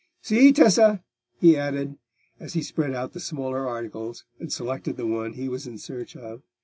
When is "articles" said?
3.67-4.25